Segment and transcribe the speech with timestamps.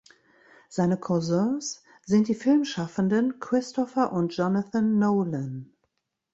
[0.67, 5.73] Seine Cousins sind die Filmschaffenden Christopher und Jonathan Nolan.